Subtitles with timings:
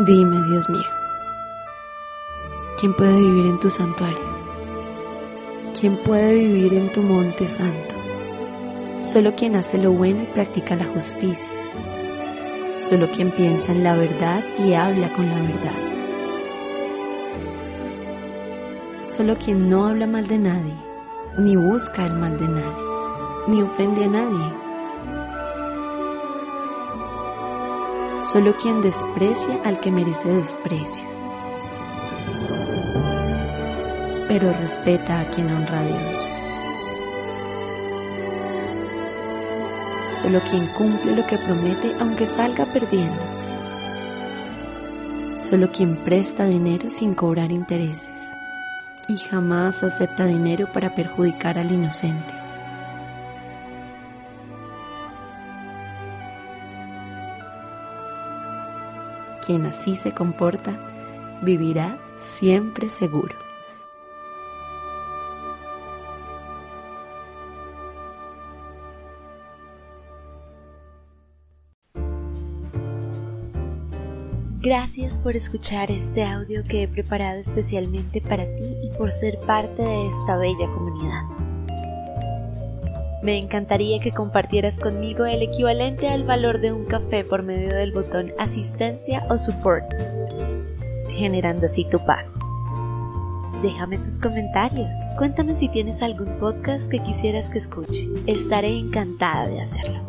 [0.00, 0.90] Dime, Dios mío,
[2.80, 4.18] ¿quién puede vivir en tu santuario?
[5.78, 7.94] ¿Quién puede vivir en tu monte santo?
[8.98, 11.48] Solo quien hace lo bueno y practica la justicia.
[12.76, 15.78] Solo quien piensa en la verdad y habla con la verdad.
[19.04, 20.74] Solo quien no habla mal de nadie,
[21.38, 22.84] ni busca el mal de nadie,
[23.46, 24.63] ni ofende a nadie
[28.30, 31.04] solo quien desprecia al que merece desprecio,
[34.28, 36.28] pero respeta a quien honra a Dios.
[40.12, 43.20] Solo quien cumple lo que promete aunque salga perdiendo.
[45.40, 48.32] Solo quien presta dinero sin cobrar intereses
[49.06, 52.43] y jamás acepta dinero para perjudicar al inocente.
[59.44, 63.44] Quien así se comporta, vivirá siempre seguro.
[74.64, 79.82] Gracias por escuchar este audio que he preparado especialmente para ti y por ser parte
[79.82, 81.43] de esta bella comunidad.
[83.24, 87.90] Me encantaría que compartieras conmigo el equivalente al valor de un café por medio del
[87.90, 89.86] botón asistencia o support,
[91.16, 92.30] generando así tu pago.
[93.62, 99.62] Déjame tus comentarios, cuéntame si tienes algún podcast que quisieras que escuche, estaré encantada de
[99.62, 100.04] hacerlo.